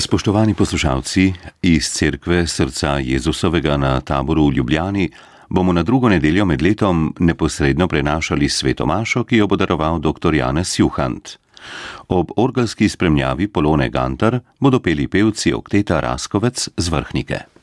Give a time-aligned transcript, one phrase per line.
[0.00, 5.10] Spoštovani poslušalci, iz cerkve srca Jezusovega na taboru v Ljubljani
[5.48, 10.34] bomo na drugo nedeljo med letom neposredno prenašali svetomašo, ki jo bo daroval dr.
[10.34, 11.38] Janez Juhant.
[12.08, 17.57] Ob orgelski spremljavi Polone Gantar bodo peli pevci Okteta Raskovec z vrhnike.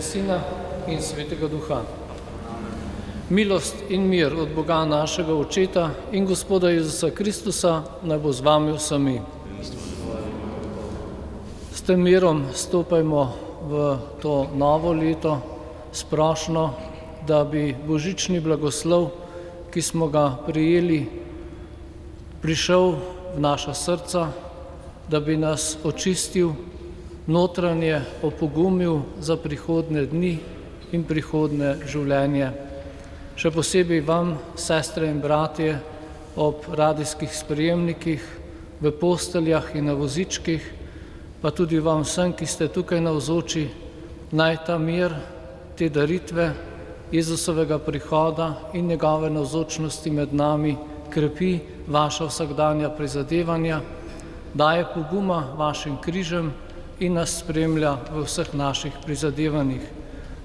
[0.00, 0.40] Sina
[0.88, 1.82] in Svetega Duha.
[3.30, 8.72] Milost in mir od Boga našega Očeta in Gospoda Jezusa Kristusa naj bo z vami
[8.72, 9.20] vsemi.
[11.74, 13.32] S tem mirom stopajmo
[13.70, 15.38] v to novo leto
[15.92, 16.74] sprošno,
[17.26, 19.10] da bi božični blagoslov,
[19.70, 21.06] ki smo ga prijeli,
[22.42, 22.98] prišel
[23.36, 24.28] v naša srca,
[25.08, 26.73] da bi nas očistil
[27.26, 30.38] notranje opogumil za prihodne dni
[30.92, 32.52] in prihodne življenje.
[33.34, 35.78] Še posebej vam, sestre in bratje,
[36.36, 38.22] ob radijskih sprejemnikih,
[38.80, 40.62] v posteljah in na vozičkih,
[41.40, 43.68] pa tudi vam vsem, ki ste tukaj na vzoči,
[44.32, 45.14] naj ta mir,
[45.76, 46.52] te daritve
[47.14, 50.76] Jezusovega prihoda in njegove navzočnosti med nami
[51.10, 53.80] krepi vaša vsakdanja prizadevanja,
[54.54, 56.52] daje poguma vašim križem,
[57.00, 59.82] in nas spremlja v vseh naših prizadevanjih,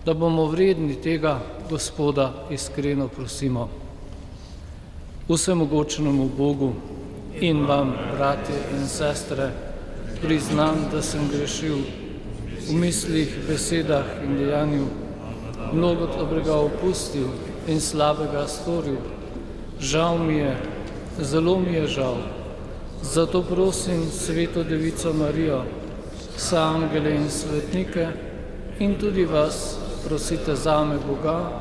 [0.06, 3.70] da bomo vredni tega Gospoda iskreno prosimo.
[5.30, 6.74] Vsemogočnemu Bogu
[7.40, 9.52] in vam, bratje in sestre,
[10.22, 11.78] priznam, da sem grešil
[12.70, 14.88] v mislih, besedah in dejanju,
[15.74, 17.30] mnogo dobrega opustil
[17.68, 18.98] in slabega storil.
[19.80, 20.58] Žal mi je,
[21.22, 22.18] zelo mi je žal.
[23.02, 25.64] Zato prosim Sveto Devico Marijo,
[26.40, 28.08] vse angele in svetnike
[28.80, 29.76] in tudi vas
[30.08, 31.52] prosite zame Boga,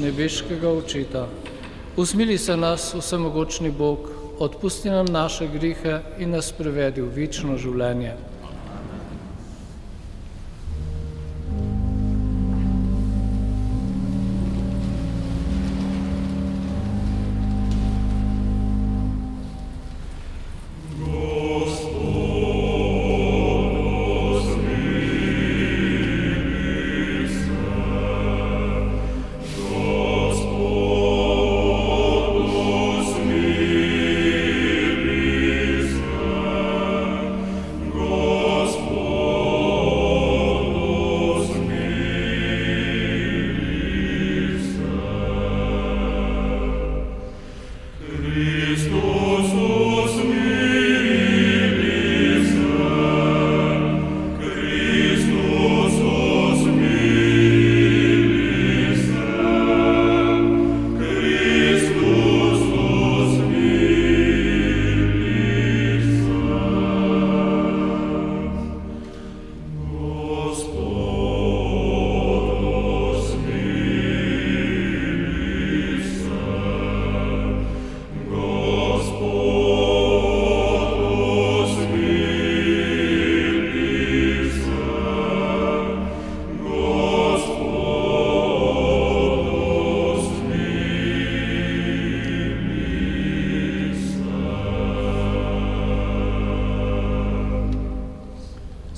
[0.00, 1.26] nebeškega očeta.
[1.96, 3.98] Usmili se nas, vsemogočni Bog,
[4.38, 8.14] odpusti nam naše grihe in nas prevedi v večno življenje.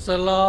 [0.06, 0.45] Slava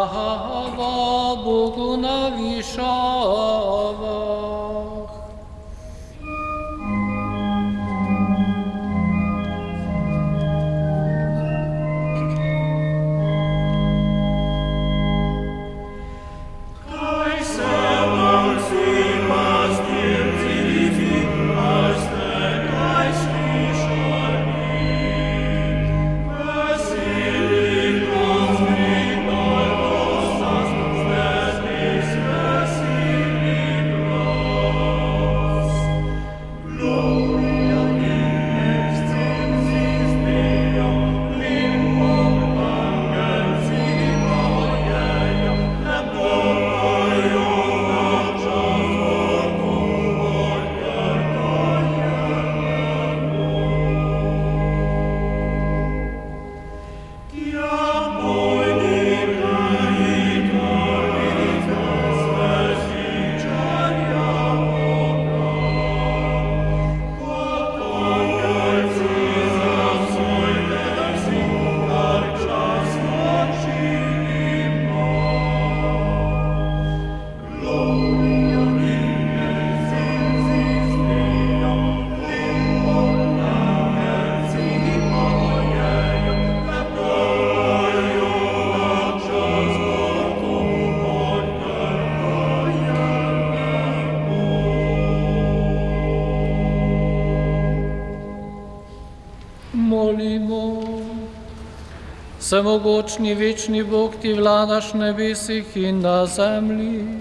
[102.47, 107.19] Vsemogočni večni Bog ti vladaš nebesih in na zemlji.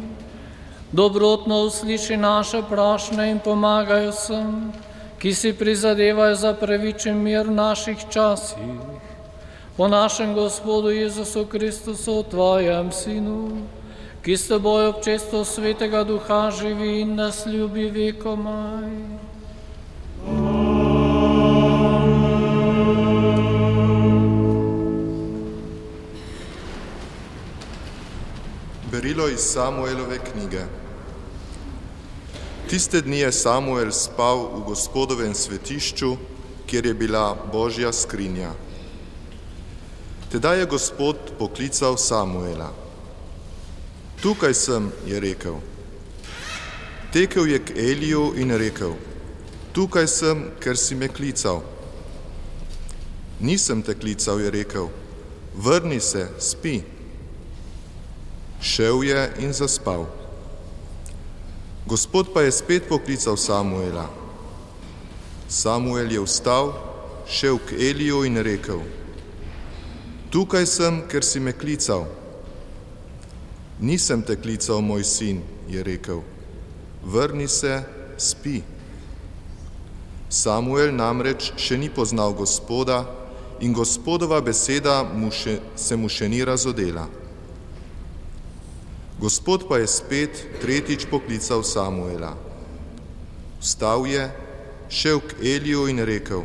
[0.92, 4.52] Dobrotno usliši naše prašne in pomagaj vsem,
[5.18, 8.78] ki si prizadevajo za pravičen mir v naših časih.
[9.76, 13.66] Po našem Gospodu Jezusu Kristusu, tvojem Sinu,
[14.22, 18.65] ki s teboj občestvo svetega duha živi in nas ljubi vekomaj.
[29.36, 30.64] Iz Samuelove knjige.
[32.70, 36.16] Tiste dni je Samuel spal v gospodovem svetišču,
[36.66, 38.50] kjer je bila Božja skrinja.
[40.32, 42.72] Tedaj je gospod poklical Samuela.
[44.22, 45.60] Tukaj sem, je rekel.
[47.12, 48.96] Tekel je k Eliju in rekel,
[49.72, 51.60] tukaj sem, ker si me klical.
[53.40, 54.88] Nisem te klical, je rekel,
[55.54, 56.95] vrni se, spi.
[58.66, 60.06] Šel je in zaspal.
[61.86, 64.10] Gospod pa je spet poklical Samuela.
[65.48, 66.72] Samuel je vstal,
[67.30, 68.82] šel k Eliju in rekel:
[70.34, 72.08] Tukaj sem, ker si me klical.
[73.78, 76.24] Nisem te klical, moj sin, je rekel.
[77.06, 77.82] vrni se,
[78.18, 78.62] spi.
[80.28, 83.04] Samuel namreč še ni poznal gospoda
[83.62, 87.06] in gospodova beseda mu še, se mu še ni razodela.
[89.20, 92.36] Gospod pa je spet tretjič poklical Samuela.
[93.60, 94.28] Vstal je,
[94.92, 96.44] šel k Eliju in rekel: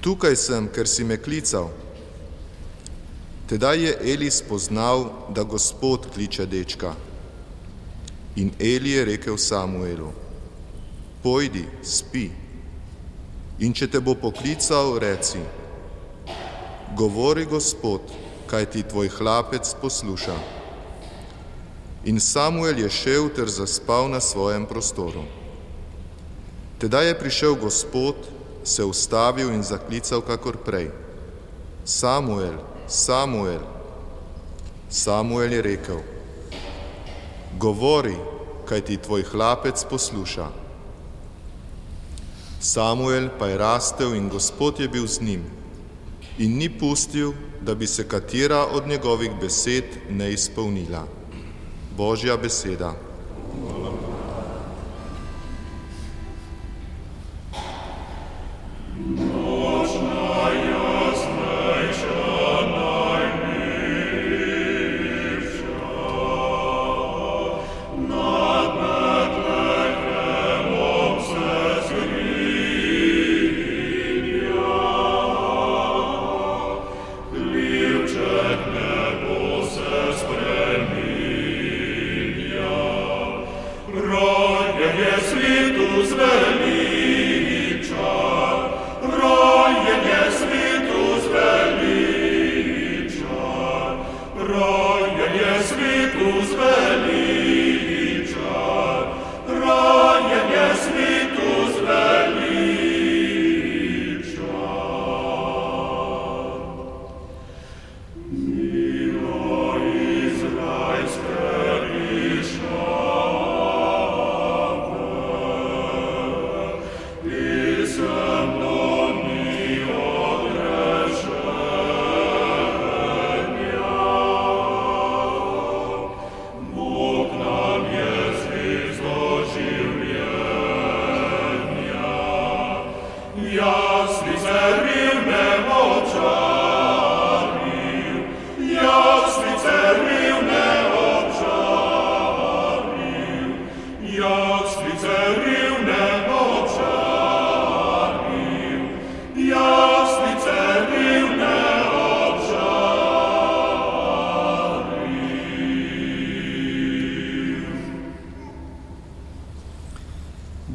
[0.00, 1.68] Tukaj sem, ker si me klical.
[3.44, 6.94] Tedaj je Eli spoznal, da Gospod kliče dečka.
[8.36, 10.12] In Eli je rekel Samuelu:
[11.22, 12.30] Pojdi, spi.
[13.60, 15.44] In če te bo poklical, reci:
[16.96, 18.00] Govori Gospod,
[18.48, 20.59] kaj ti tvoj hlapec posluša.
[22.04, 25.24] In Samuel je šel ter zaspal na svojem prostoru.
[26.80, 28.16] Tedaj je prišel Gospod,
[28.64, 30.90] se ustavil in zaklical kakor prej.
[31.84, 32.56] Samuel,
[32.88, 33.60] Samuel.
[34.88, 36.00] Samuel je rekel,
[37.58, 38.16] govori,
[38.64, 40.48] kaj ti tvoj hlapec posluša.
[42.60, 45.44] Samuel pa je rastel in Gospod je bil z njim
[46.38, 51.19] in ni pustil, da bi se katera od njegovih besed ne izpolnila.
[52.00, 52.96] Božja beseda.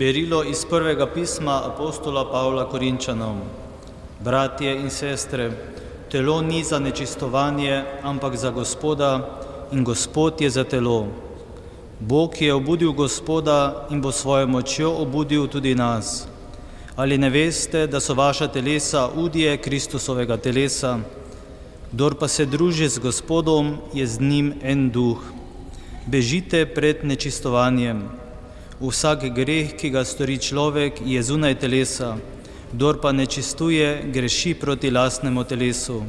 [0.05, 3.39] Berilo iz prvega pisma apostola Pavla Korinčanom.
[4.21, 5.51] Bratje in sestre,
[6.11, 9.39] telo ni za nečistovanje, ampak za gospoda
[9.71, 11.07] in gospod je za telo.
[11.99, 16.27] Bog je obudil gospoda in bo svojo močjo obudil tudi nas.
[16.95, 20.99] Ali ne veste, da so vaša telesa udje Kristusovega telesa?
[21.91, 25.17] Kdor pa se druži z gospodom, je z njim en duh.
[26.05, 28.24] Bežite pred nečistovanjem.
[28.75, 32.17] Vsak greh, ki ga stori človek, je zunaj telesa,
[32.73, 36.03] kdor pa nečistuje, greši proti lastnemu telesu.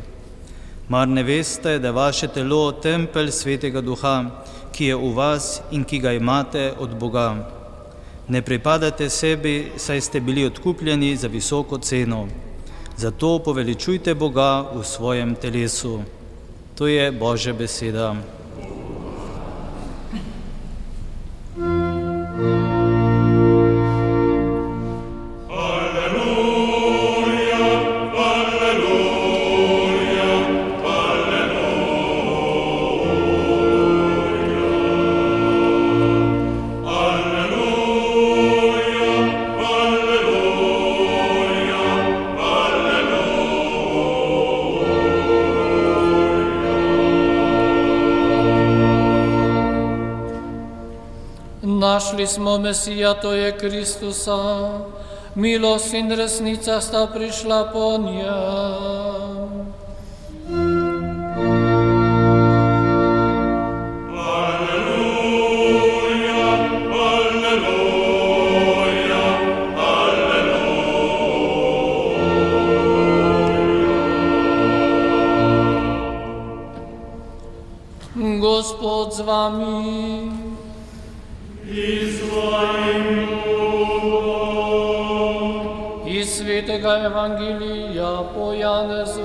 [0.89, 4.43] Mar ne veste, da je vaše telo tempelj svetega duha,
[4.75, 7.29] ki je v vas in ki ga imate od Boga?
[8.29, 12.27] Ne pripadate sebi, saj ste bili odkupljeni za visoko ceno.
[12.97, 16.03] Zato poveličujte Boga v svojem telesu.
[16.75, 18.17] To je Božja beseda.
[52.67, 54.69] Mesija, to je Kristusa,
[55.35, 58.96] milost in resnica sta prišla po njem.
[86.57, 89.21] Svetega evangelija po Janezu.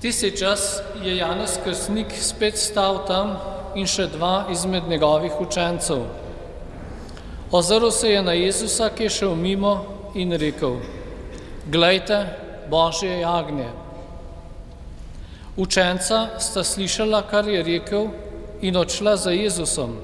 [0.00, 3.34] Tisti čas je Janez Krstnik spet stal tam
[3.74, 6.04] in še dva izmed njegovih učencev.
[7.50, 9.74] Ozrl se je na Jezusa, ki je šel mimo
[10.14, 10.78] in rekel:
[11.66, 12.22] Glejte,
[12.70, 13.68] Božje jagnje.
[15.56, 18.10] Učenca sta slišala, kar je rekel,
[18.60, 19.96] in odšla za Jezusom.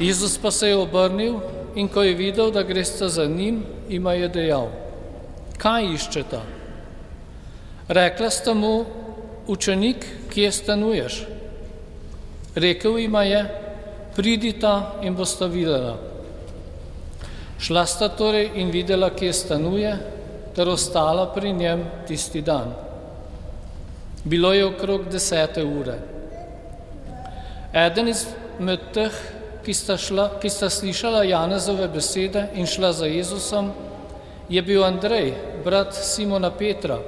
[0.00, 1.40] Jezus pa se je obrnil
[1.74, 4.68] in ko je videl, da gresta za njim, ima je dejal:
[5.58, 6.42] Kaj iščeta?
[7.88, 8.84] Rekla sta mu,
[9.46, 11.26] učenik, kje stanuješ?
[12.54, 13.42] Rekel ima je,
[14.16, 15.96] pridita in bosta videla.
[17.58, 19.96] Šla sta torej in videla, kje stanuje,
[20.54, 22.74] ter ostala pri njem tisti dan.
[24.24, 26.11] Bilo je okrog desete ure.
[27.72, 29.14] Eden izmed teh,
[29.64, 33.70] ki sta, šla, ki sta slišala Janezove besede in šla za Jezusom,
[34.48, 35.32] je bil Andrej,
[35.64, 36.98] brat Simona Petra.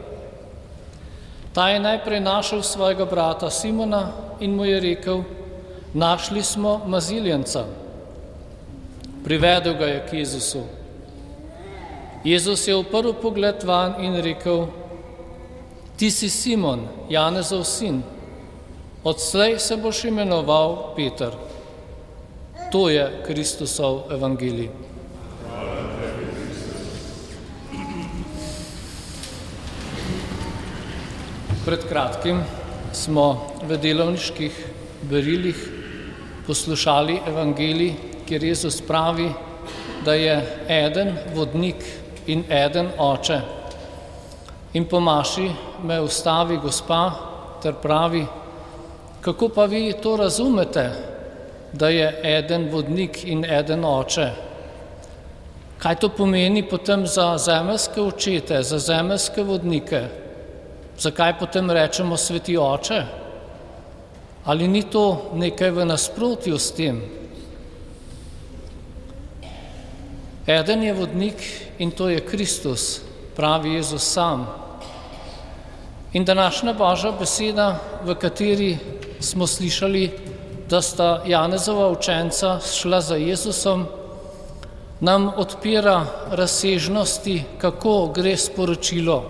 [1.53, 4.09] Ta je najprej našel svojega brata Simona
[4.41, 5.23] in mu je rekel,
[5.93, 7.65] našli smo maziljenca.
[9.25, 10.63] Privedel ga je k Jezusu.
[12.25, 14.67] Jezus je uprl pogled van in rekel,
[15.97, 18.03] ti si Simon, Janezov sin,
[19.05, 21.31] odslej se boš imenoval Peter.
[22.73, 24.71] To je Kristusov evangelij.
[31.65, 32.43] Pred kratkim
[32.93, 34.53] smo v delovniških
[35.09, 35.57] berilih
[36.47, 37.95] poslušali evangelij,
[38.27, 39.31] kjer Jezus pravi,
[40.05, 40.35] da je
[40.69, 41.85] eden vodnik
[42.27, 43.41] in eden oče.
[44.73, 45.51] In po maši
[45.83, 47.13] me ustavi gospa
[47.63, 48.27] ter pravi,
[49.25, 50.91] kako pa vi to razumete,
[51.73, 54.31] da je eden vodnik in eden oče?
[55.79, 60.03] Kaj to pomeni potem za zemeljske očete, za zemeljske vodnike?
[60.99, 63.03] Zakaj potem rečemo sveti oče?
[64.45, 67.01] Ali ni to nekaj v nasprotju s tem?
[70.47, 71.41] Eden je vodnik
[71.79, 73.01] in to je Kristus,
[73.37, 74.47] pravi Jezus sam.
[76.13, 78.79] In današnja Božja beseda, v kateri
[79.25, 80.11] smo slišali,
[80.71, 83.87] da sta Janezova učenca šla za Jezusom,
[85.01, 89.25] nam odpira razsežnosti, kako gre sporočilo.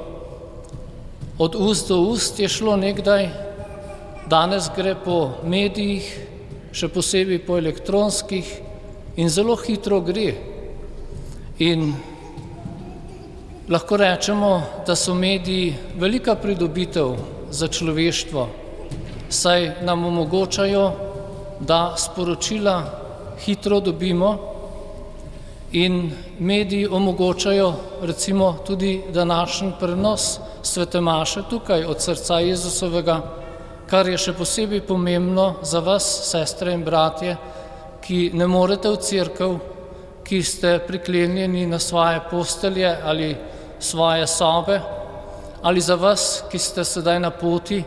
[1.38, 3.28] Od ust do ust je šlo nekdaj,
[4.30, 6.06] danes gre po medijih,
[6.72, 8.46] še posebej po elektronskih
[9.16, 10.34] in zelo hitro gre.
[11.58, 11.92] In
[13.68, 17.16] lahko rečemo, da so mediji velika pridobitev
[17.50, 18.48] za človeštvo,
[19.34, 20.90] saj nam omogočajo,
[21.60, 22.82] da sporočila
[23.44, 24.38] hitro dobimo
[25.72, 33.20] in mediji omogočajo recimo tudi današnji prenos svetemaše tukaj od srca Jezusovega,
[33.90, 37.36] kar je še posebej pomembno za vas, sestre in bratje,
[38.00, 39.56] ki ne morete v crkv,
[40.24, 43.34] ki ste priklenjeni na svoje postelje ali
[43.78, 44.80] svoje sobe,
[45.62, 47.82] ali za vas, ki ste sedaj na poti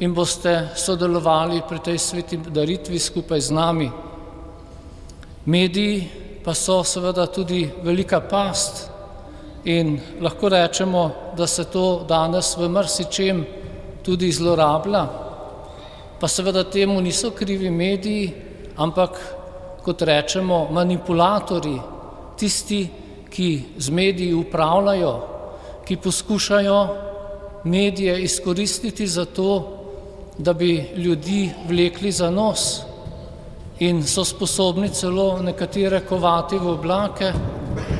[0.00, 3.90] in boste sodelovali pri tej sveti daritvi skupaj z nami.
[5.44, 6.10] Mediji
[6.44, 8.90] pa so seveda tudi velika past
[9.64, 13.46] in lahko rečemo, da se to danes v mrsičem
[14.02, 15.02] tudi zlorablja,
[16.20, 18.32] pa seveda temu niso krivi mediji,
[18.76, 19.18] ampak
[19.82, 21.76] kot rečemo manipulatori,
[22.38, 22.88] tisti,
[23.28, 25.14] ki z mediji upravljajo,
[25.84, 26.78] ki poskušajo
[27.64, 29.77] medije izkoristiti za to,
[30.38, 32.80] da bi ljudi vlekli za nos
[33.78, 37.32] in so sposobni celo nekatere kovati v oblake,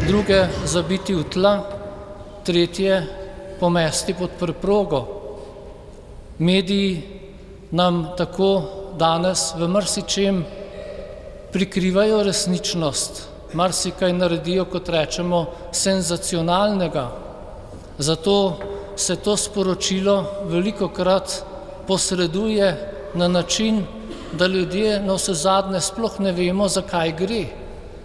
[0.07, 1.55] druge zabiti v tla,
[2.45, 3.07] tretje
[3.61, 5.07] pomesti pod preprogo.
[6.39, 7.03] Mediji
[7.71, 8.63] nam tako
[8.99, 10.45] danes v mrsičem
[11.53, 13.23] prikrivajo resničnost,
[13.53, 17.09] marsikaj naredijo, kot rečemo, senzacionalnega.
[17.99, 18.59] Zato
[18.97, 21.48] se to sporočilo veliko krat
[21.89, 23.85] posreduje na način,
[24.33, 27.45] da ljudje na vse zadnje sploh ne vemo, zakaj gre,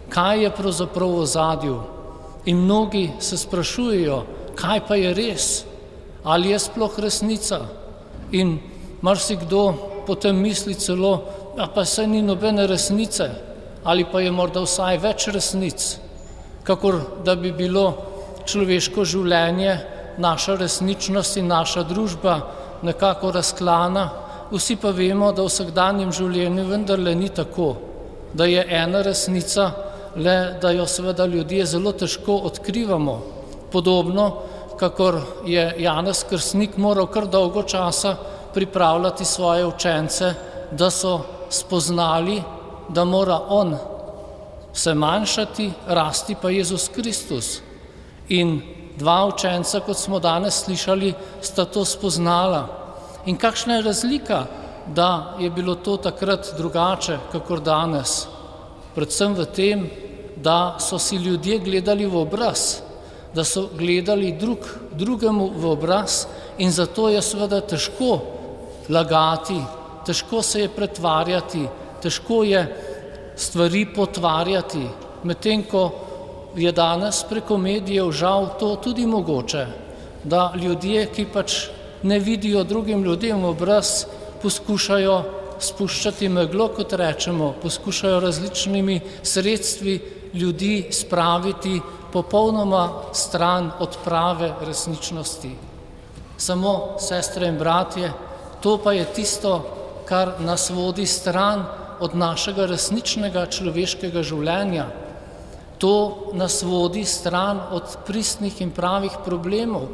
[0.09, 1.79] kaj je pravzaprav v zadju.
[2.45, 4.23] In mnogi se sprašujejo,
[4.55, 5.65] kaj pa je res,
[6.23, 7.59] ali je sploh resnica.
[8.31, 8.59] In
[9.01, 9.73] marsikdo
[10.07, 11.13] potem misli celo,
[11.57, 13.29] a pa se ni nobene resnice,
[13.83, 15.97] ali pa je morda vsaj več resnic,
[16.63, 17.85] kakor da bi bilo
[18.45, 19.77] človeško življenje,
[20.17, 22.35] naša resničnost in naša družba
[22.83, 24.09] nekako razklana,
[24.51, 27.73] vsi pa vemo, da v vsakdanjem življenju vendarle ni tako,
[28.33, 29.71] da je ena resnica,
[30.15, 33.15] le da jo seveda ljudje zelo težko odkrivamo.
[33.71, 34.27] Podobno,
[34.77, 38.15] kakor je Janez Krsnik moral kar dolgo časa
[38.53, 40.33] pripravljati svoje učence,
[40.71, 41.19] da so
[41.49, 42.41] spoznali,
[42.89, 43.77] da mora on
[44.73, 47.59] se manjšati, rasti pa Jezus Kristus.
[48.29, 48.61] In
[48.97, 52.67] dva učenca, kot smo danes slišali, sta to spoznala.
[53.25, 54.45] In kakšna je razlika,
[54.87, 58.27] da je bilo to takrat drugače, kakor danes?
[58.95, 59.85] Predvsem v tem,
[60.35, 62.81] da so si ljudje gledali v obraz,
[63.33, 64.59] da so gledali drug
[64.91, 66.25] drugemu v obraz
[66.57, 68.19] in zato je seveda težko
[68.89, 69.57] lagati,
[70.05, 71.63] težko se je pretvarjati,
[72.01, 72.61] težko je
[73.35, 74.83] stvari potvarjati,
[75.23, 75.89] medtem ko
[76.55, 79.65] je danes preko medijev žal to tudi mogoče,
[80.23, 81.67] da ljudje, ki pač
[82.03, 84.05] ne vidijo drugim ljudem v obraz,
[84.41, 85.23] poskušajo
[85.59, 89.99] spuščati meglo, kot rečemo, poskušajo različnimi sredstvi
[90.33, 95.51] ljudi spraviti popolnoma stran od prave resničnosti.
[96.37, 98.11] Samo sestre in bratje,
[98.61, 99.61] to pa je tisto,
[100.05, 101.65] kar nas vodi stran
[101.99, 104.87] od našega resničnega človeškega življenja.
[105.83, 109.89] To nas vodi stran od pristnih in pravih problemov.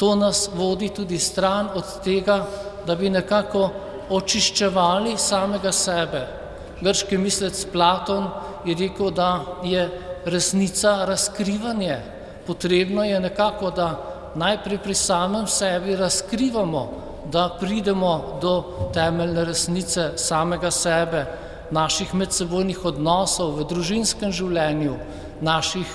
[0.00, 2.46] To nas vodi tudi stran od tega,
[2.86, 3.68] da bi nekako
[4.08, 6.22] očiščevali samega sebe.
[6.80, 8.30] Grški mislec Platon
[8.64, 9.82] je rekel, da je
[10.24, 11.98] resnica razkrivanje.
[12.46, 13.88] Potrebno je nekako, da
[14.34, 16.88] najprej pri samem sebi razkrivamo,
[17.28, 18.54] da pridemo do
[18.94, 21.26] temeljne resnice samega sebe,
[21.70, 24.96] naših medsebojnih odnosov v družinskem življenju,
[25.40, 25.86] naših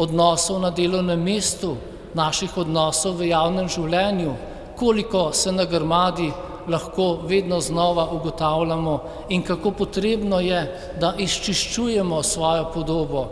[0.00, 1.76] odnosov na delovnem mestu,
[2.14, 4.34] naših odnosov v javnem življenju,
[4.76, 6.30] koliko se na grmadi
[6.70, 10.60] lahko vedno znova ugotavljamo in kako potrebno je,
[11.00, 13.26] da izčiščujemo svojo podobo.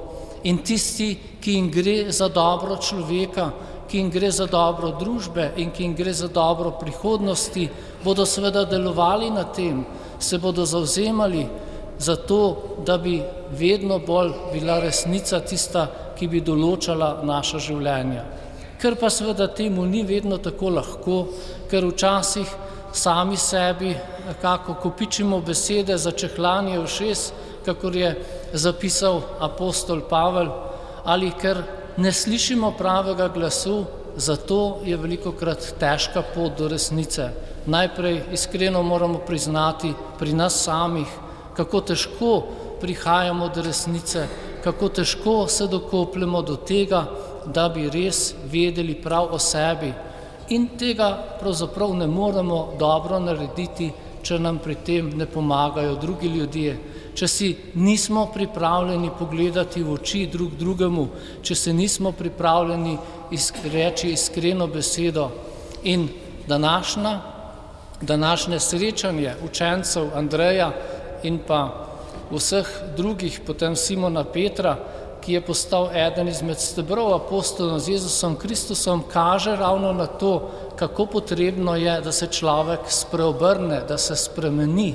[0.45, 3.51] In tisti, ki jim gre za dobro človeka,
[3.89, 7.69] ki jim gre za dobro družbe in ki jim gre za dobro prihodnosti,
[8.05, 9.85] bodo seveda delovali na tem,
[10.19, 11.47] se bodo zauzemali
[11.99, 15.87] za to, da bi vedno bolj bila resnica tista,
[16.19, 18.25] ki bi določala naša življenja.
[18.79, 21.19] Ker pa seveda temu ni vedno tako lahko,
[21.71, 22.51] ker včasih
[22.95, 23.95] sami sebi
[24.27, 27.33] nekako kopičimo besede za čehlanje v šest,
[27.67, 28.15] kakor je
[28.53, 30.51] zapisal apostol Pavel,
[31.05, 31.63] ali ker
[31.97, 33.85] ne slišimo pravega glasu,
[34.17, 37.29] zato je veliko krat težka pot do resnice.
[37.69, 41.07] Najprej iskreno moramo priznati pri nas samih,
[41.57, 42.31] kako težko
[42.81, 44.25] prihajamo do resnice,
[44.65, 47.05] kako težko se dokopljamo do tega,
[47.45, 49.93] da bi res vedeli prav o sebi.
[50.49, 56.77] In tega pravzaprav ne moremo dobro narediti, če nam pri tem ne pomagajo drugi ljudje,
[57.15, 61.09] če si nismo pripravljeni pogledati v oči drug drugemu,
[61.43, 62.97] če se nismo pripravljeni
[63.73, 65.29] reči iskreno besedo.
[65.85, 66.09] In
[66.49, 67.38] današnja,
[68.01, 70.73] današnje srečanje učencev Andreja
[71.23, 71.89] in pa
[72.31, 74.77] vseh drugih, potem Simona Petra,
[75.21, 81.07] ki je postal eden izmed stebrov apostolov z Jezusom Kristusom, kaže ravno na to, kako
[81.07, 84.95] potrebno je, da se človek spreobrne, da se spremeni.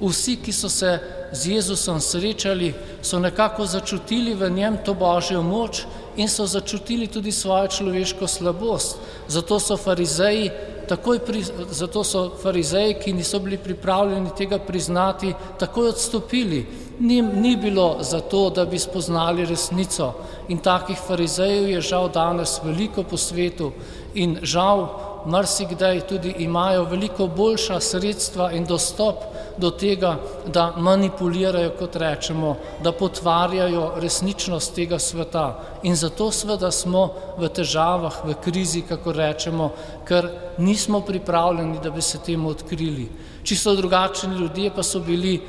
[0.00, 0.98] Vsi, ki so se
[1.32, 5.84] z Jezusom srečali, so nekako začutili v njem to božjo moč
[6.16, 8.96] in so začutili tudi svojo človeško slabost.
[9.28, 10.50] Zato so farizeji,
[10.88, 16.66] takoj pri, zato so farizeji, ki niso bili pripravljeni tega priznati, takoj odstopili.
[17.00, 20.12] Ni, ni bilo zato, da bi spoznali resnico.
[20.48, 23.72] In takih farizejev je žal danes veliko po svetu
[24.14, 24.88] in žal
[25.26, 29.22] marsikdaj tudi imajo veliko boljša sredstva in dostop
[29.58, 30.16] do tega,
[30.46, 35.46] da manipulirajo, kot rečemo, da potvarjajo resničnost tega sveta.
[35.82, 39.70] In zato sveda smo v težavah, v krizi, kako rečemo,
[40.06, 43.08] ker nismo pripravljeni, da bi se temu odkrili.
[43.42, 45.40] Čisto drugačni ljudje pa so bili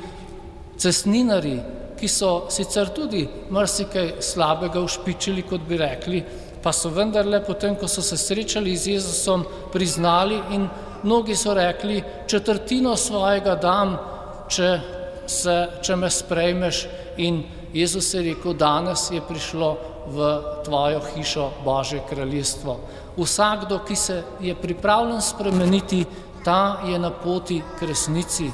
[0.78, 1.58] cestninari,
[2.00, 6.22] ki so sicer tudi marsikaj slabega ušpičili, kot bi rekli,
[6.62, 10.68] pa so vendarle potem, ko so se srečali z Jezusom, priznali in
[11.02, 13.96] mnogi so rekli, četrtino svojega dam,
[14.48, 14.80] če,
[15.26, 16.86] se, če me sprejmeš
[17.16, 19.76] in Jezus je rekel, danes je prišlo
[20.10, 20.30] v
[20.64, 22.76] tvojo hišo Božje kraljestvo.
[23.16, 26.04] Vsakdo, ki se je pripravljen spremeniti,
[26.44, 28.50] ta je na poti k resnici.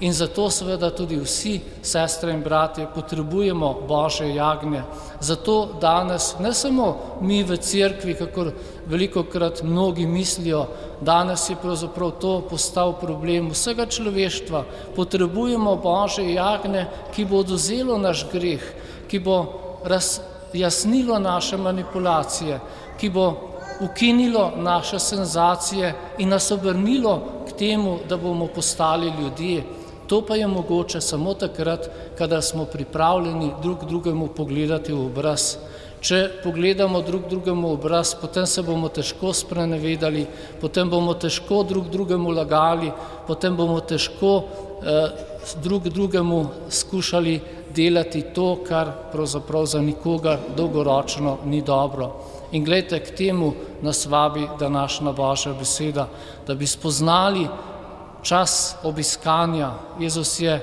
[0.00, 4.82] In zato seveda tudi vsi, sestre in bratje, potrebujemo Božje jagnje.
[5.20, 8.44] Zato danes ne samo mi v cerkvi, kako
[8.86, 10.66] veliko krat mnogi mislijo,
[11.00, 14.64] danes je pravzaprav to postal problem vsega človeštva.
[14.94, 18.62] Potrebujemo Božje jagnje, ki bo oduzelo naš greh,
[19.10, 19.38] ki bo
[19.82, 22.60] razjasnilo naše manipulacije,
[23.00, 23.26] ki bo
[23.80, 29.77] ukinilo naše senzacije in nas obrnilo k temu, da bomo postali ljudje.
[30.08, 35.56] To pa je mogoče samo takrat, kadar smo pripravljeni drug drugemu pogledati v obraz.
[36.00, 40.24] Če pogledamo drug drugemu obraz, potem se bomo težko sprenevedali,
[40.60, 42.92] potem bomo težko drug drugemu lagali,
[43.26, 45.08] potem bomo težko eh,
[45.62, 47.40] drug drugemu skušali
[47.74, 52.12] delati to, kar pravzaprav za nikoga dolgoročno ni dobro.
[52.52, 56.08] In gledajte, k temu nas vabi današnja Božja beseda,
[56.46, 57.48] da bi spoznali
[58.22, 59.70] čas obiskanja.
[59.98, 60.60] Jezus je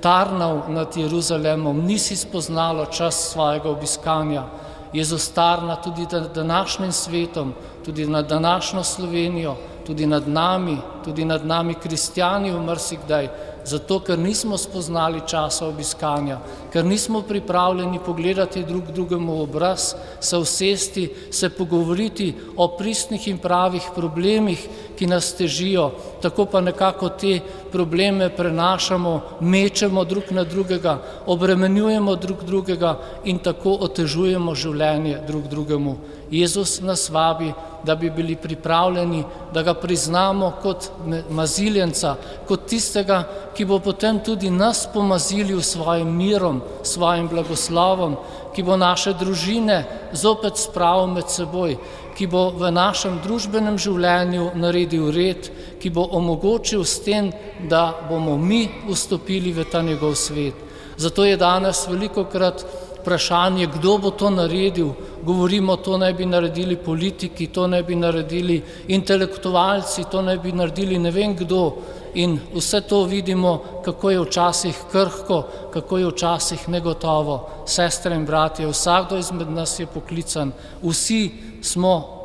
[0.00, 4.44] tarnal nad Jeruzalemom, nisi spoznalo čas svojega obiskanja.
[4.92, 7.52] Jezus tarna tudi nad današnjim svetom,
[7.84, 13.28] tudi nad današnjo Slovenijo, tudi nad nami, tudi nad nami kristijani v mrsikdaj,
[13.64, 16.38] zato ker nismo spoznali časa obiskanja,
[16.76, 23.38] ker nismo pripravljeni pogledati drug drugemu v obraz, se usesti, se pogovoriti o pristnih in
[23.38, 27.40] pravih problemih, ki nas težijo, tako pa nekako te
[27.72, 35.96] probleme prenašamo, mečemo drug na drugega, obremenjujemo drug drugega in tako otežujemo življenje drug drugemu.
[36.30, 37.52] Jezus nas vabi,
[37.84, 40.90] da bi bili pripravljeni, da ga priznamo kot
[41.30, 42.16] maziljenca,
[42.48, 43.22] kot tistega,
[43.54, 48.16] ki bo potem tudi nas pomazilil svojim mirom, svojim blagoslovom,
[48.54, 51.76] ki bo naše družine zopet spravil med seboj,
[52.16, 55.50] ki bo v našem družbenem življenju naredil red,
[55.80, 57.28] ki bo omogočil s tem,
[57.68, 60.54] da bomo mi vstopili v ta njegov svet.
[60.96, 62.64] Zato je danes veliko krat
[63.06, 64.90] vprašanje, kdo bo to naredil.
[65.22, 70.98] Govorimo, to naj bi naredili politiki, to naj bi naredili intelektualci, to naj bi naredili
[70.98, 71.76] ne vem kdo.
[72.16, 77.48] In vse to vidimo, kako je včasih krhko, kako je včasih negotovo.
[77.66, 80.52] Sestre in bratje, vsakdo izmed nas je poklican,
[80.82, 81.30] vsi
[81.62, 82.16] smo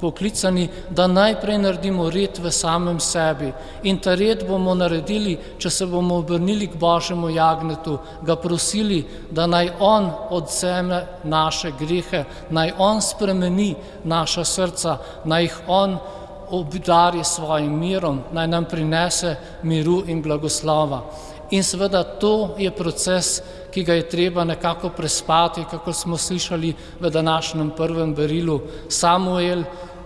[0.00, 3.52] poklicani, da najprej naredimo red v samem sebi.
[3.82, 9.46] In ta red bomo naredili, če se bomo obrnili k Božjemu jagnetu, ga prosili, da
[9.46, 15.98] naj On odzeme naše grehe, naj On spremeni naša srca, naj jih On
[16.50, 21.02] obdari svojim mirom, naj nam prinese miru in blagoslova.
[21.50, 27.10] In seveda to je proces, ki ga je treba nekako prespati, kako smo slišali v
[27.10, 28.60] današnjem prvem berilu.
[28.88, 29.62] Samuel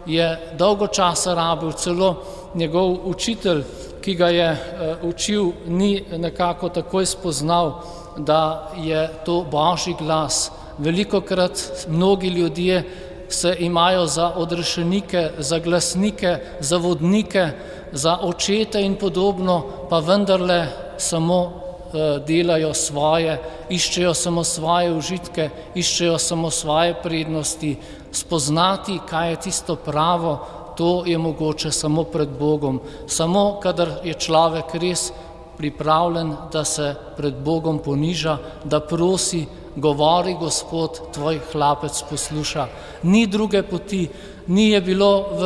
[0.06, 2.22] je dolgo časa rabil, celo
[2.54, 3.64] njegov učitelj,
[4.00, 7.80] ki ga je uh, učil, ni nekako takoj spoznal,
[8.16, 10.50] da je to božji glas.
[10.78, 12.84] Veliko krat mnogi ljudje
[13.28, 17.48] se imajo za odrešenike, za glasnike, za vodnike,
[17.92, 20.66] za očete in podobno, pa vendarle
[20.98, 23.36] samo Eh, delajo svoje,
[23.70, 25.44] iščejo samo svoje užitke,
[25.78, 27.76] iščejo samo svoje prednosti,
[28.10, 30.32] spoznati, kaj je tisto pravo,
[30.74, 32.80] to je mogoče samo pred Bogom.
[33.06, 35.12] Samo, kadar je človek res
[35.54, 39.44] pripravljen, da se pred Bogom poniža, da prosi,
[39.76, 42.66] govori Gospod, tvoj hlapec posluša.
[43.02, 44.08] Ni druge poti,
[44.46, 45.42] ni je bilo v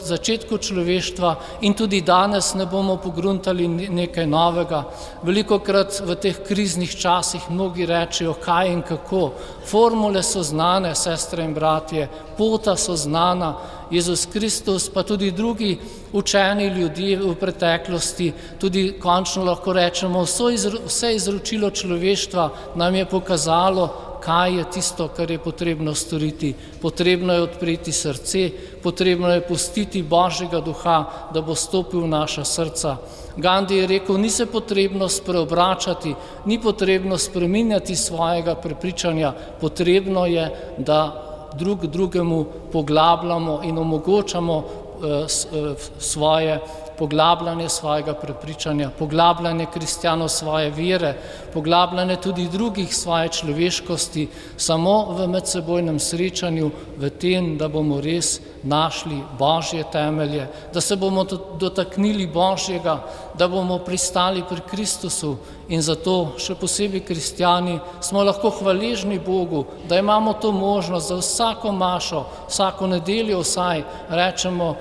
[0.00, 4.84] začetku človeštva in tudi danes ne bomo pogruntali nekaj novega.
[5.22, 9.32] Veliko krat v teh kriznih časih mnogi rečejo, kaj in kako.
[9.68, 12.08] Formule so znane, sestre in bratje,
[12.38, 13.56] pota so znana,
[13.90, 15.78] Jezus Kristus, pa tudi drugi
[16.12, 24.56] učeni ljudje v preteklosti, tudi končno lahko rečemo, vse izročilo človeštva nam je pokazalo, kaj
[24.56, 26.54] je tisto, kar je potrebno storiti.
[26.82, 28.50] Potrebno je odpreti srce,
[28.82, 31.04] potrebno je pustiti Božjega duha,
[31.34, 32.96] da bo stopil v naša srca.
[33.36, 41.24] Gandhi je rekel, ni se potrebno spreobračati, ni potrebno spreminjati svojega prepričanja, potrebno je, da
[41.54, 46.60] drug drugemu poglabljamo in omogočamo eh, eh, svoje
[46.98, 51.14] poglabljanje svojega prepričanja, poglabljanje kristjanov svoje vere,
[51.54, 59.20] poglabljanje tudi drugih svoje človeškosti, samo v medsebojnem srečanju, v tem, da bomo res našli
[59.38, 61.24] Božje temelje, da se bomo
[61.58, 62.98] dotaknili Božjega,
[63.38, 65.36] da bomo pristali pri Kristusu.
[65.68, 71.72] In zato še posebej kristijani smo lahko hvaležni Bogu, da imamo to možnost za vsako
[71.72, 74.74] mašo, vsako nedeljo vsaj rečemo,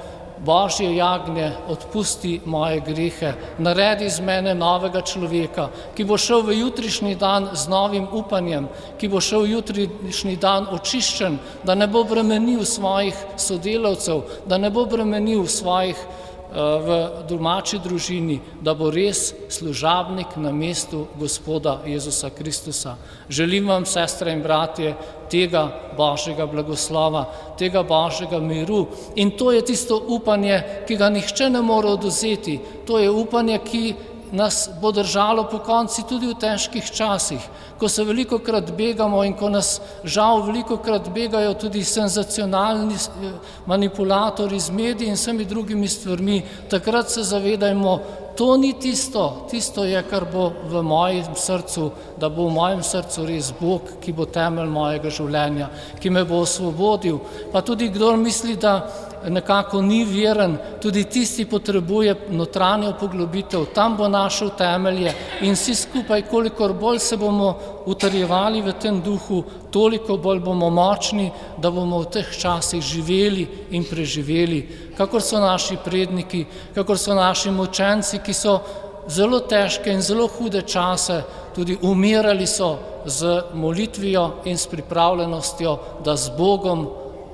[0.46, 7.16] Božje jagnje, odpusti moje grehe, naredi iz mene novega človeka, ki bo šel v jutrišnji
[7.16, 12.66] dan z novim upanjem, ki bo šel v jutrišnji dan očiščen, da ne bo bremenil
[12.66, 15.98] svojih sodelavcev, da ne bo bremenil svojih
[16.54, 22.96] v domači družini, da bo res služabnik na mestu gospoda Jezusa Kristusa.
[23.30, 24.96] Želim vam, sestre in bratje,
[25.30, 27.26] tega Božjega blagoslova,
[27.60, 32.60] tega Božjega miru in to je tisto upanje, ki ga nihče ne more oduzeti.
[32.88, 33.94] To je upanje, ki
[34.32, 37.42] nas bo držalo po konci tudi v težkih časih,
[37.80, 43.34] ko se veliko krat begamo in ko nas žal veliko krat begajo tudi senzacionalni eh,
[43.66, 48.00] manipulatori z mediji in vsemi drugimi stvarmi, takrat se zavedajmo,
[48.38, 53.26] to ni tisto, tisto je, kar bo v mojem srcu, da bo v mojem srcu
[53.26, 57.18] res Bog, ki bo temelj mojega življenja, ki me bo osvobodil.
[57.52, 64.08] Pa tudi kdo misli, da nekako ni veren, tudi tisti potrebuje notranjo poglobitev, tam bo
[64.08, 67.54] našel temelje in vsi skupaj, kolikor bolj se bomo
[67.86, 73.84] utrjevali v tem duhu, toliko bolj bomo močni, da bomo v teh časih živeli in
[73.84, 74.62] preživeli,
[74.98, 78.60] kakor so naši predniki, kakor so naši močenci, ki so
[79.08, 81.24] zelo težke in zelo hude čase
[81.56, 86.88] tudi umirali so z molitvijo in s pripravljenostjo, da z Bogom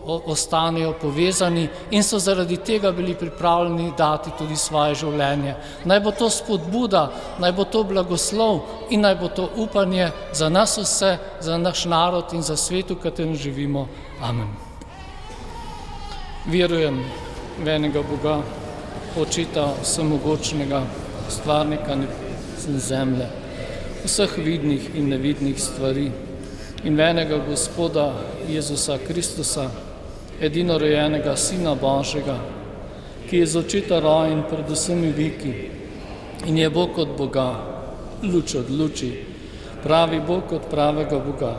[0.06, 5.56] ostanejo povezani in so zaradi tega bili pripravljeni dati tudi svoje življenje.
[5.86, 10.78] Naj bo to spodbuda, naj bo to blagoslov in naj bo to upanje za nas
[10.78, 13.88] vse, za naš narod in za svet, v katerem živimo.
[14.22, 14.48] Amen.
[16.46, 17.00] Verujem
[17.64, 18.42] v enega Boga,
[19.16, 20.84] očita vsemogočnega,
[21.30, 21.96] stvarnika
[22.68, 23.30] zemlje,
[24.04, 26.12] vseh vidnih in nevidnih stvari
[26.84, 28.14] in venega Gospoda
[28.50, 29.70] Jezusa Kristusa,
[30.44, 32.36] edino rojenega Sina Božjega,
[33.30, 35.54] ki je z očeta rojen pred vsemi viki
[36.46, 37.50] in je Bog od Boga,
[38.24, 39.12] luč od luči,
[39.84, 41.54] pravi Bog od pravega Boga,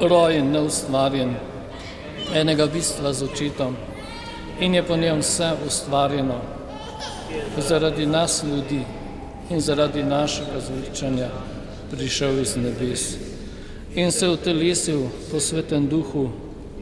[0.00, 1.34] rojen, neustvarjen,
[2.34, 3.76] enega bistva z očetom
[4.60, 6.40] in je po njem vse ustvarjeno
[7.58, 8.80] zaradi nas ljudi
[9.50, 11.28] in zaradi našega zveličanja
[11.90, 13.16] prišel iz nebes
[13.94, 16.30] in se utelesil po svetem duhu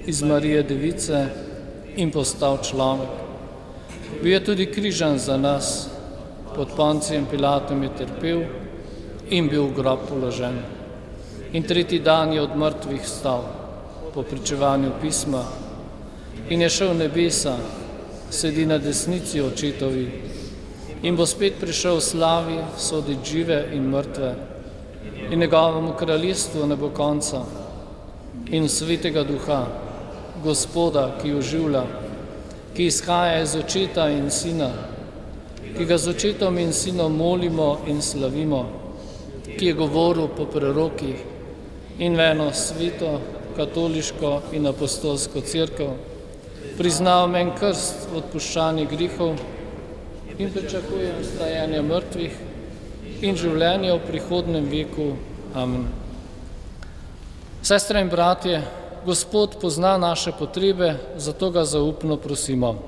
[0.06, 1.26] iz Marije Device
[1.96, 3.08] in postal človek.
[4.22, 5.88] Bil je tudi križan za nas,
[6.54, 8.42] pod Poncijem Pilatom je trpel
[9.30, 10.58] in bil v grob položen.
[11.52, 13.44] In tretji dan je od mrtvih stal
[14.14, 15.44] po pričevanju pisma
[16.48, 17.56] in je šel v nebesa,
[18.30, 20.06] sedi na desnici očetovi
[21.02, 24.34] in bo spet prišel v slavi soditi žive in mrtve
[25.30, 27.44] in njegovemu kraljestvu ne bo konca
[28.50, 29.66] in svetega duha,
[30.42, 31.84] Gospoda, ki oživlja,
[32.74, 34.70] ki izhaja iz očeta in sina,
[35.76, 38.64] ki ga z očetom in sinom molimo in slavimo,
[39.58, 41.22] ki je govoril po prerokih
[41.98, 43.20] in v eno sveto,
[43.56, 45.94] katoliško in apostolsko crkvo,
[46.78, 49.36] priznal men krst v odpuščanju grihov
[50.38, 52.38] in pričakujem stajanje mrtvih
[53.22, 55.12] in življenje v prihodnem veku.
[55.54, 55.84] Amen.
[57.62, 58.62] Sestre in bratje,
[59.06, 62.78] Gospod pozna naše potrebe, zato ga zaupno prosimo.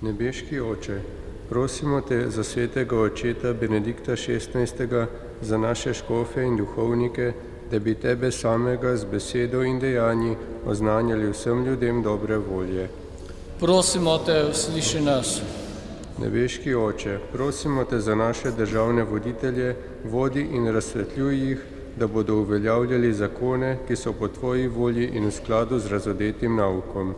[0.00, 1.00] Nebeški oče,
[1.48, 5.06] prosimo te za svetega očeta Benedikta XVI,
[5.40, 7.32] za naše škofe in duhovnike,
[7.70, 12.88] da bi tebe samega z besedo in dejanji oznanjali vsem ljudem dobre volje.
[13.60, 15.40] Prosimo te, sliši nas.
[16.18, 21.64] Nebeški oče, prosimo te za naše državne voditelje, vodi in razsvetljuj jih,
[21.96, 27.14] da bodo uveljavljali zakone, ki so po tvoji volji in v skladu z razodetim naukom.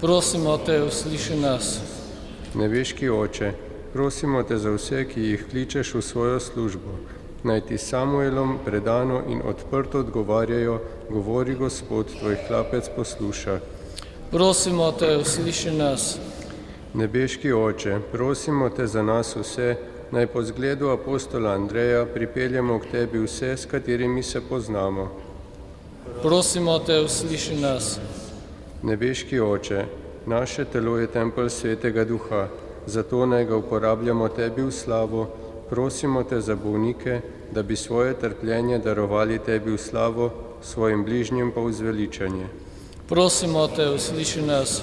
[0.00, 1.80] Prosimo te, usliši nas.
[2.54, 3.52] Nebeški oče,
[3.92, 6.96] prosimo te za vse, ki jih kličeš v svojo službo.
[7.42, 13.58] Naj ti Samuelom predano in odprto odgovarjajo, govori Gospod, tvoj hlapec posluša.
[14.30, 16.18] Prosimo te, usliši nas.
[16.94, 19.76] Nebeški oče, prosimo te za nas vse,
[20.12, 25.08] naj po zgledu apostola Andreja pripeljemo k tebi vse, s katerimi se poznamo.
[26.22, 27.98] Prosimo te, usliši nas.
[28.82, 29.84] Nebeški oče,
[30.26, 32.48] naše telo je tempelj svetega duha,
[32.86, 35.30] zato naj ga uporabljamo tebi v slavo,
[35.70, 37.20] prosimo te za bolnike,
[37.54, 40.30] da bi svoje trpljenje darovali tebi v slavo,
[40.62, 42.46] svojim bližnjim pa v zveličanje.
[43.08, 44.82] Prosimo te, usliši nas.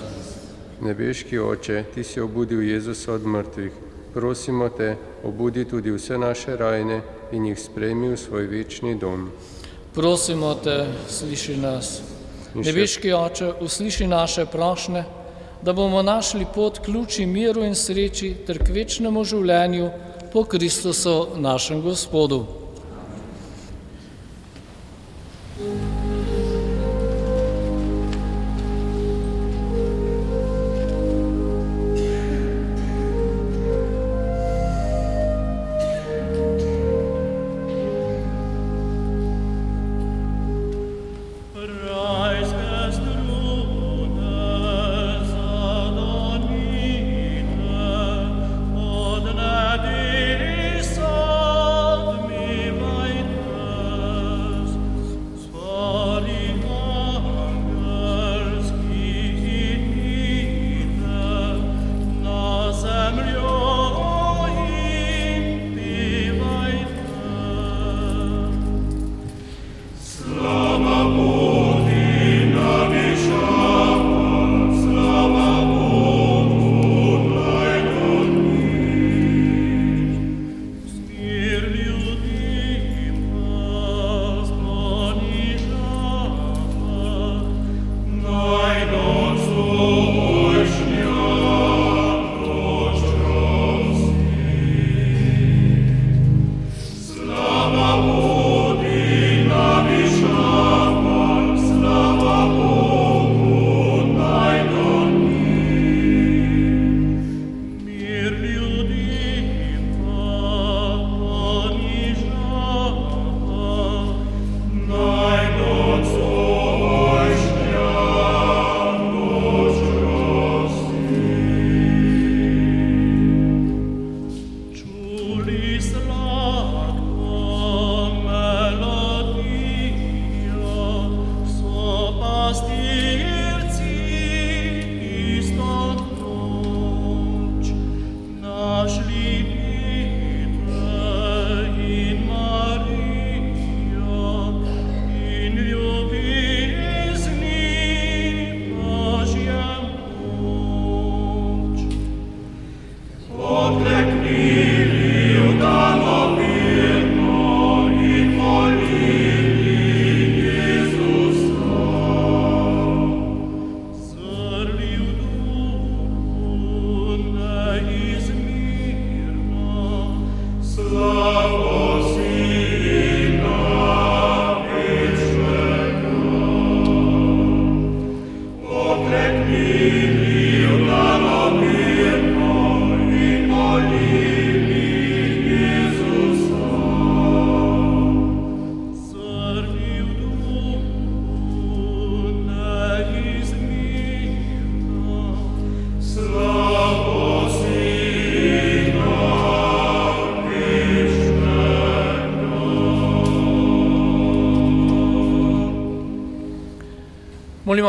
[0.81, 3.71] Nebeški oče, ti si obudil Jezusa od mrtvih,
[4.13, 7.01] prosimo te, obudi tudi vse naše rajne
[7.31, 9.29] in jih sprejmi v svoj večni dom.
[9.95, 12.01] Prosimo te, sliši nas.
[12.53, 15.03] Nebeški oče, usliši naše prošnje,
[15.61, 19.89] da bomo našli pot ključi miru in sreči ter k večnemu življenju
[20.33, 22.58] po Kristusu našem Gospodu.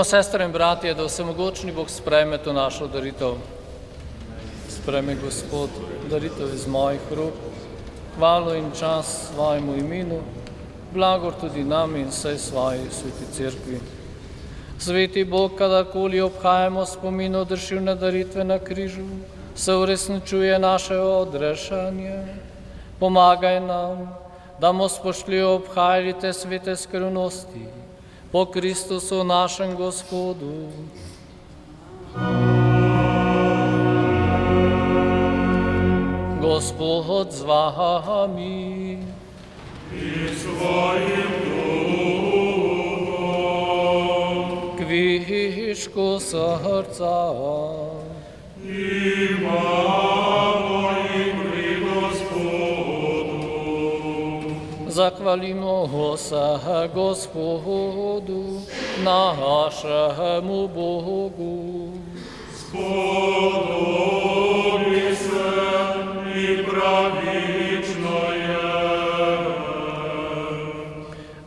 [0.00, 3.34] Molimo sestre in bratje, da vsemogočni Bog sprejme to našo daritev.
[4.68, 5.68] Sprejme Gospod
[6.08, 7.34] daritev iz mojih rok,
[8.16, 10.22] hvalo in čas svojemu imenu,
[10.94, 13.80] blagor tudi nam in vsej svoji sveti cerkvi.
[14.78, 19.04] Sveti Bog, kadarkoli obhajamo spomin odrešilne daritve na križu,
[19.54, 22.24] se uresničuje naše odrešanje.
[22.98, 24.16] Pomagaj nam,
[24.60, 27.79] da bomo spoštljivo obhajali te svete skrivnosti,
[28.30, 30.70] po Kristusu našem Gospodu.
[36.38, 38.98] Gospod z vami.
[44.78, 47.18] Kvišku srca.
[49.40, 50.29] Imamo
[55.10, 56.36] Zahvalimo se
[56.94, 58.44] Gospodu,
[59.04, 61.88] našemu Bogu.
[62.54, 62.94] Spodobni
[65.14, 65.50] se
[66.36, 68.58] i pravično je.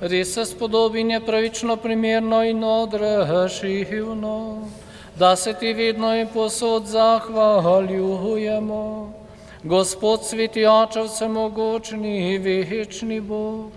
[0.02, 4.68] Res se spodobin je pravično, primerno in odrešivno,
[5.16, 9.23] da se ti vedno in posod zahvaljujemo.
[9.64, 13.72] Gospod sveti oče vsemogočni, večni Bog,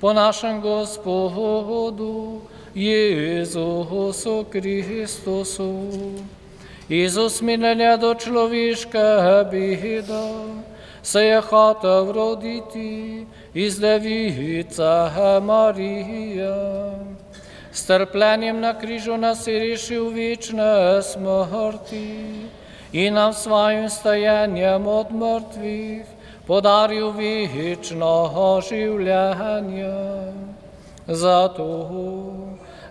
[0.00, 2.40] po našem Gospodu,
[2.74, 5.88] Jezusu Kristusu.
[6.88, 9.02] Jezus minelja do človeške
[9.50, 10.30] beda,
[11.02, 15.10] se je hotel roditi iz device
[15.42, 16.54] Marije.
[17.72, 22.61] S trpljenjem na križu nas je rešil večne smrti
[22.92, 26.04] in nam svojim stajenjem od mrtvih
[26.46, 30.32] podaril večno življenje.
[31.06, 31.68] Zato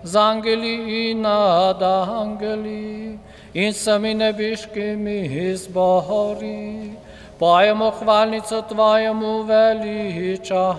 [0.03, 3.19] z angeli in nad angeli
[3.53, 6.91] in sami nebeškimi zbori
[7.39, 10.71] pojemo hvalnico Tvojemu veličastvu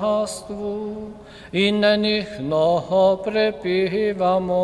[1.52, 2.80] in nenehno
[3.24, 4.62] prepevamo.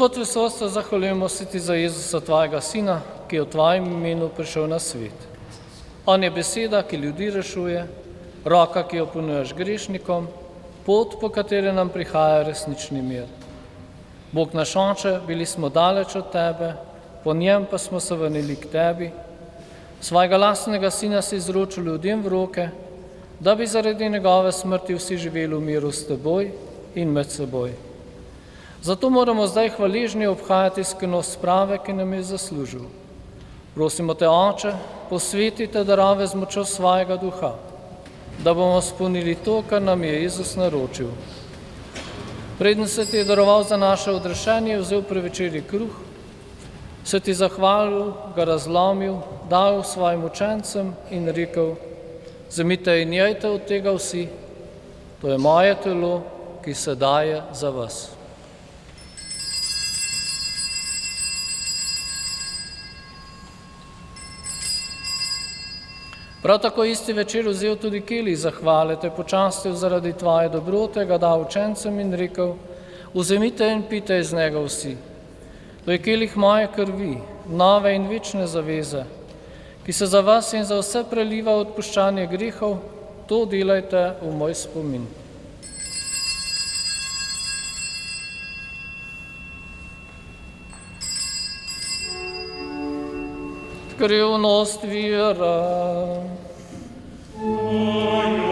[0.00, 4.64] Gospod Vesosta, zahvaljujemo se ti za Jezusa, tvojega sina, ki je v tvojem imenu prišel
[4.68, 5.26] na svet.
[6.06, 7.82] On je beseda, ki ljudi rešuje,
[8.44, 10.28] roka, ki jo ponujaš grešnikom,
[10.86, 13.26] pot, po kateri nam prihaja resnični mir.
[14.32, 16.72] Bog naš oče, bili smo daleč od tebe,
[17.24, 19.10] po njem pa smo se vrnili k tebi.
[20.00, 22.68] Svojega lastnega sina si izročil ljudem v roke,
[23.40, 26.52] da bi zaradi njegove smrti vsi živeli v miru s teboj
[26.94, 27.89] in med seboj.
[28.82, 32.84] Zato moramo zdaj hvaležni obhajati skrbnost sprave, ki nam je zaslužil.
[33.74, 34.72] Prosimo te, Oče,
[35.10, 37.52] posvetite darove z močjo svojega duha,
[38.44, 41.10] da bomo spolnili to, kar nam je Jezus naročil.
[42.58, 45.92] Preden se ti je daroval za naše odrešenje, vzel prevečerji kruh,
[47.04, 49.18] se ti zahvalil, ga razlomil,
[49.48, 51.74] dal svojim učencem in rekel,
[52.50, 54.28] zamite in jejte od tega vsi,
[55.20, 56.22] to je moje telo,
[56.64, 58.19] ki se daje za vas.
[66.42, 71.42] Prav tako isti večer vzel tudi keli zahvale, te počastil zaradi tvoje dobrote, ga dal
[71.44, 72.54] učencem in rekel,
[73.14, 74.96] vzemite in pite iz njega vsi.
[75.84, 77.18] To je kelih moje krvi,
[77.48, 79.04] nove in večne zaveze,
[79.84, 82.78] ki se za vas in za vse preliva odpuščanje grehov,
[83.28, 85.19] to delajte v moj spomin.
[94.00, 96.06] приуност вера.
[97.38, 98.49] Твоя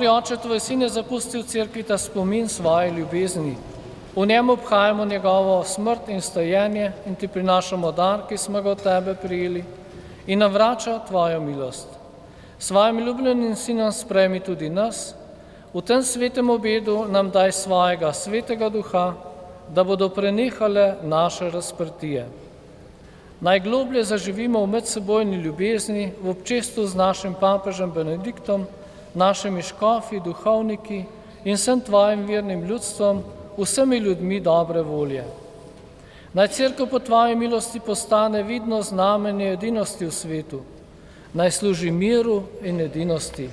[0.00, 3.56] Dobri oče, tvoj sin je zapustil crkvi ta spomin svoje ljubezni.
[4.16, 8.82] V njem obhajamo njegovo smrt in stojenje in ti prinašamo dar, ki smo ga od
[8.82, 9.64] tebe prijeli
[10.26, 11.88] in nam vrača tvojo milost.
[12.58, 15.14] Svojim ljubljenim sinom spremi tudi nas,
[15.74, 19.12] v tem svetem obedu nam daj svojega svetega duha,
[19.68, 22.26] da bodo prenehale naše razprtije.
[23.40, 28.66] Najgloblje zaživimo v medsebojni ljubezni v občestvu z našim papežem Benediktom,
[29.14, 31.04] našimi škofi, duhovniki
[31.44, 33.22] in vsem tvojim vernim ljudstvom,
[33.56, 35.24] vsemi ljudmi dobre volje.
[36.32, 40.60] Naj crkva po tvoji milosti postane vidno znamenje edinosti v svetu,
[41.34, 43.48] naj služi miru in edinosti.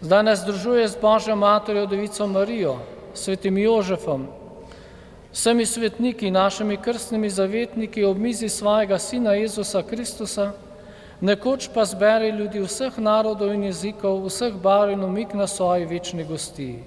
[0.00, 2.76] Zdaj nas združuje z Božjo materjo Devico Marijo,
[3.14, 4.26] svetim Jožefom,
[5.32, 10.52] vsemi svetniki, našimi krstnimi zavetniki ob mizi svojega sina Jezusa Kristusa,
[11.20, 16.24] nekoč pa zberi ljudi vseh narodov in jezikov, vseh barv in umik na svoji večni
[16.24, 16.82] gostiji.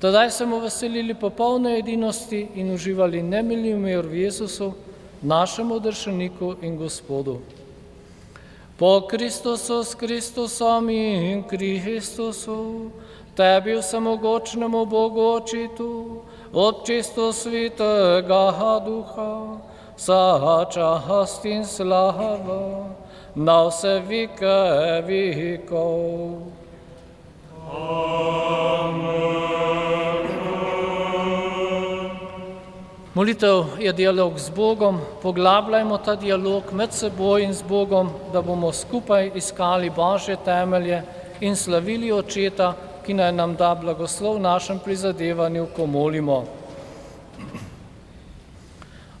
[0.00, 4.72] Tadaj smo veselili popolne edinosti in uživali nemiljiv mir v Jezusu,
[5.22, 7.38] našemu dršeniku in Gospodu.
[8.78, 12.90] Po Kristusu s Kristusom in Kristusu,
[13.36, 16.20] tebi vsemogočnemu Bogu očitu,
[16.52, 19.56] od čisto svitega duha,
[19.96, 22.90] vsa čast in slava,
[23.36, 24.56] na vse vike
[25.06, 26.40] vikov.
[33.14, 38.72] Molitev je dialog z Bogom, poglabljajmo ta dialog med seboj in z Bogom, da bomo
[38.72, 41.02] skupaj iskali Božje temelje
[41.40, 42.74] in slavili očeta,
[43.06, 46.44] ki naj nam da blagoslov v našem prizadevanju, ko molimo.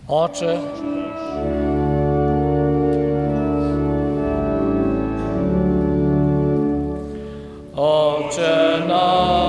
[0.08, 0.58] Oče,
[7.76, 9.45] Oče naš,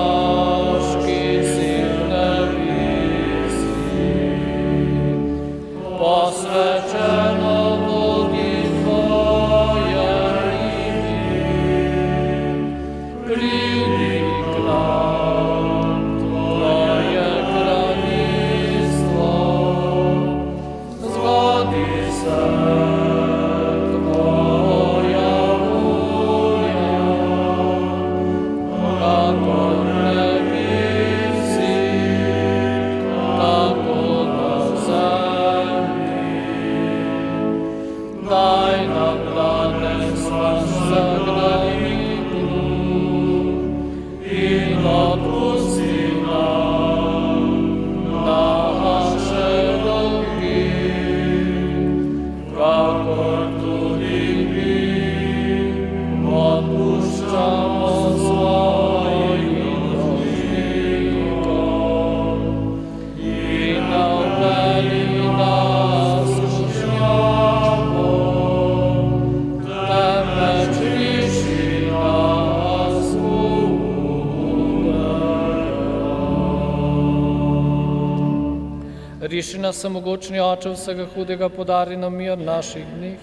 [79.38, 79.48] hudega.
[79.48, 83.18] Reši nas samogočni oče vsega hudega, podari nam mir naših dneh.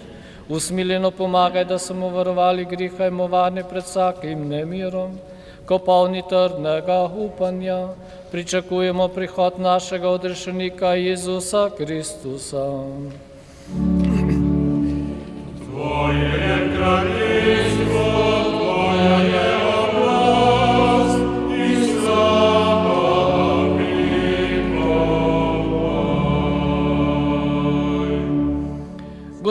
[0.48, 5.18] Usmiljeno pomagaj, da smo varovali griha in varni pred vsakim nemirom.
[5.66, 7.88] Ko polni trdnega upanja,
[8.30, 12.84] pričakujemo prihod našega odrešenika Jezusa Kristusa.
[15.64, 17.33] Tvoje je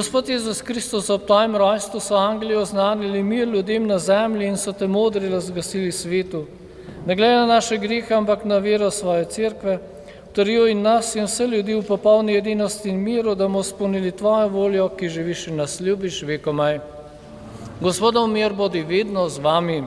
[0.03, 4.73] Gospod Jezus Kristus, ob tvojem rojstvu so angeli oznanili mir ljudem na zemlji in so
[4.73, 6.43] te modri razglasili svetu.
[7.05, 9.77] Ne glede na naše grihe, ampak na vero svoje cerkve,
[10.29, 14.47] utrjuj in nas in vse ljudi v popolni edinosti in miru, da bomo spolnili tvojo
[14.47, 16.79] voljo, ki živiš in nas ljubiš vekomaj.
[17.79, 19.83] Gospodov mir bodi vedno z vami.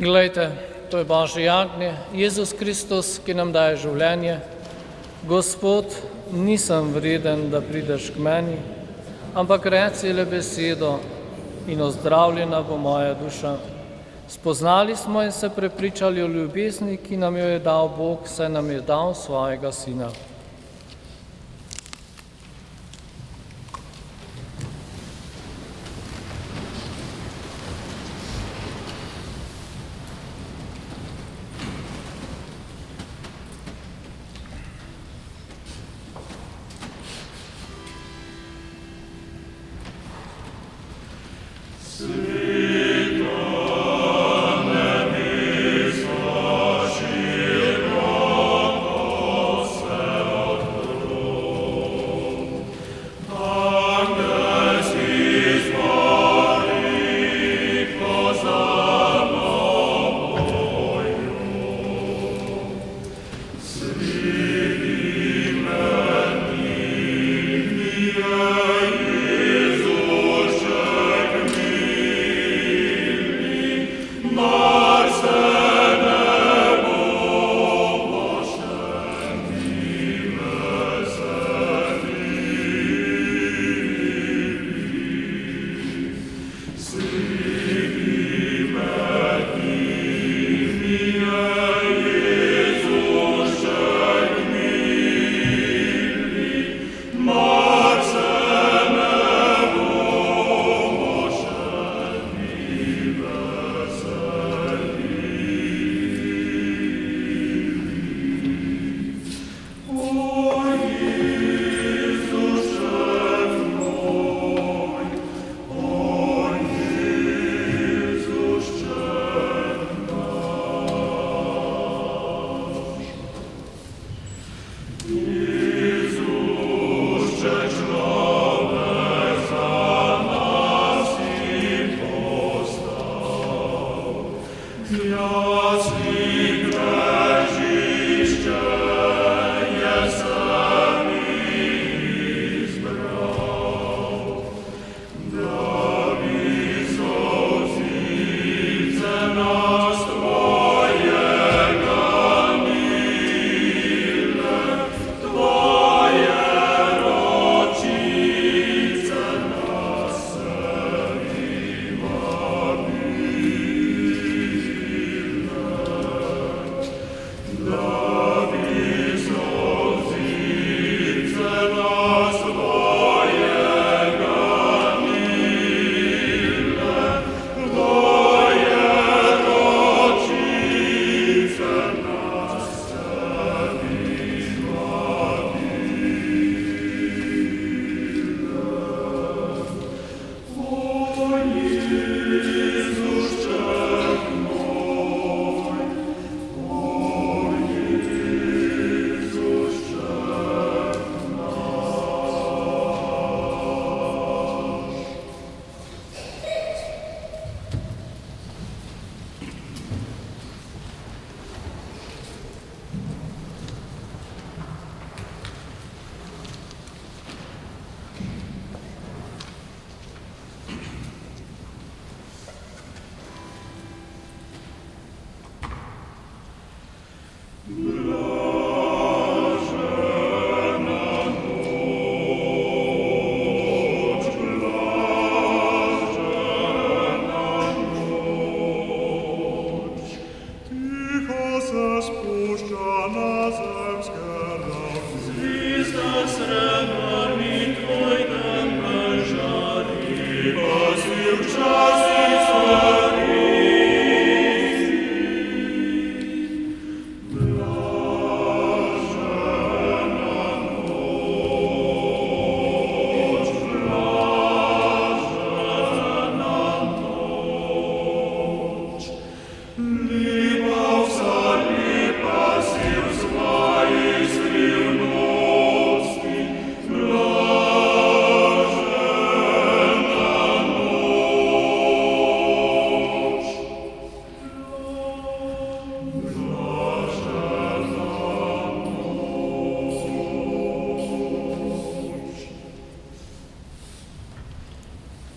[0.00, 0.52] Glejte,
[0.88, 4.38] to je Božje jagnje, Jezus Kristus, ki nam daje življenje.
[5.28, 5.92] Gospod,
[6.32, 8.56] nisem vreden, da prideš k meni,
[9.36, 10.94] ampak reci le besedo
[11.68, 13.52] in ozdravljena bo moja duša.
[14.24, 18.70] Spoznali smo in se prepričali o ljubezni, ki nam jo je dal Bog, saj nam
[18.72, 20.08] je dal svojega sina.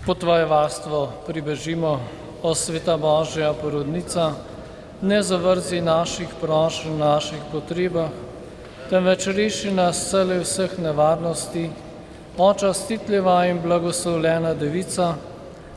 [0.06, 2.00] Po Tvoje varstvo pribežimo,
[2.44, 4.32] o sveta Božja porodnica,
[5.02, 8.10] ne zavrzi naših prošenj, naših potrebah,
[8.90, 11.70] temveč reši nas cele vseh nevarnosti,
[12.38, 15.14] očastitljiva in blagoslovljena devica,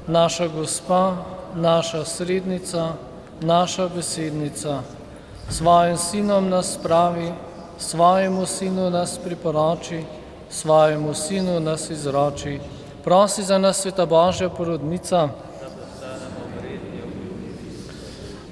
[0.06, 1.16] naša gospa,
[1.54, 2.88] naša srednica,
[3.40, 4.80] naša besednica,
[5.50, 7.30] svojim sinom nas pravi,
[7.78, 10.02] svojemu sinu nas priporoči,
[10.50, 12.58] svojemu sinu nas izroči.
[13.06, 15.28] Prosi za nas, sveta Božja porodnica.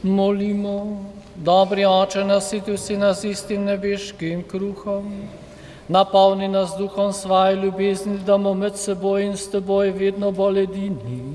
[0.02, 1.02] Molimo,
[1.34, 5.10] dobri oče, nasitil si nas istim nebeškim kruhom,
[5.88, 11.34] napolni nas duhom svoje ljubezni, da bomo med seboj in s teboj vedno bolj edini.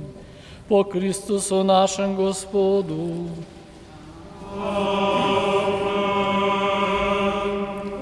[0.70, 3.28] Po Kristusu našem Gospodu.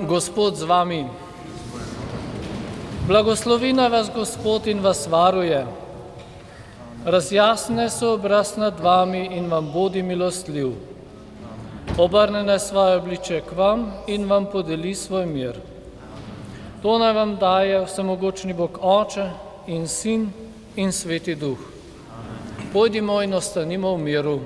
[0.06, 1.06] Gospod z vami.
[3.08, 5.66] Blagoslovina vas Gospod in vas varuje.
[7.06, 10.74] Razjasne so obraz nad vami in vam bodi milostljiv.
[11.98, 15.56] Obrne naj svoje obliče k vam in vam podeli svoj mir.
[16.82, 19.30] To naj vam daje vsemogočni Bog Oče
[19.68, 20.30] in Sin
[20.76, 21.58] in Sveti Duh.
[22.74, 24.40] Pojdimo in ostanimo v miru.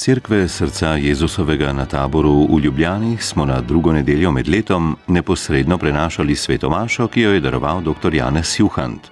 [0.00, 5.78] Iz cerkve srca Jezusovega na taboru v Ljubljani smo na drugo nedeljo med letom neposredno
[5.78, 8.14] prenašali svetomašo, ki jo je daroval dr.
[8.14, 9.10] Janez Juhant.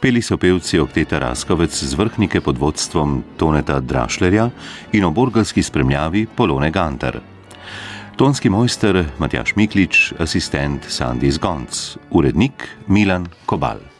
[0.00, 4.50] Peli so pevci Okteta Raskovec z vrhnike pod vodstvom Toneta Drašlerja
[4.92, 7.20] in oborgalski spremljavi Polone Gantar.
[8.16, 13.97] Tonski mojster Matjaš Miklič, asistent Sandi Zgonc, urednik Milan Kobal.